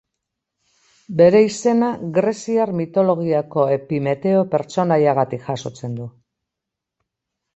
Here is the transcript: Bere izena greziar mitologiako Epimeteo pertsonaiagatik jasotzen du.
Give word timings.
Bere 1.17 1.41
izena 1.47 1.89
greziar 2.15 2.71
mitologiako 2.79 3.65
Epimeteo 3.75 4.41
pertsonaiagatik 4.55 5.47
jasotzen 5.51 5.99
du. 6.01 6.09